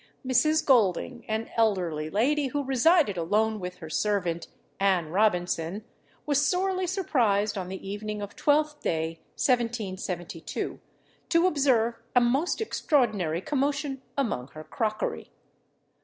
[0.27, 0.65] Mrs.
[0.65, 4.47] Golding, an elderly lady, who resided alone with her servant,
[4.79, 5.85] Anne Robinson,
[6.25, 10.79] was sorely surprised on the evening of Twelfth Day, 1772,
[11.29, 15.29] to observe a most extraordinary commotion among her crockery.